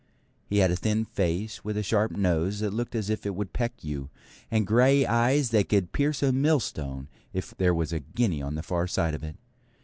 [0.47, 3.53] He had a thin face with a sharp nose that looked as if it would
[3.53, 4.09] peck you,
[4.49, 8.63] and grey eyes that could pierce a millstone if there was a guinea on the
[8.63, 9.35] far side of it.